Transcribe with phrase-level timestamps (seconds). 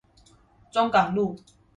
[0.71, 1.37] 中港路